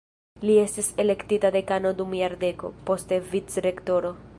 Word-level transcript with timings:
Li 0.49 0.55
estis 0.61 0.89
elektita 1.03 1.53
dekano 1.57 1.93
dum 2.01 2.17
jardeko, 2.23 2.73
poste 2.89 3.25
vicrektoro. 3.35 4.19